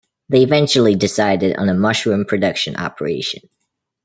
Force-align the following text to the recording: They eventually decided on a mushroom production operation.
They 0.29 0.41
eventually 0.41 0.95
decided 0.95 1.57
on 1.57 1.69
a 1.69 1.75
mushroom 1.75 2.25
production 2.25 2.75
operation. 2.75 3.47